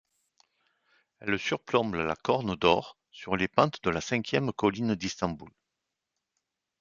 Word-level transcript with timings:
Elle 1.19 1.37
surplombe 1.37 1.93
la 1.93 2.15
Corne 2.15 2.55
d’Or 2.55 2.97
sur 3.11 3.35
les 3.37 3.47
pentes 3.47 3.83
de 3.83 3.91
la 3.91 4.01
cinquième 4.01 4.51
colline 4.51 4.95
d’Istanbul. 4.95 5.49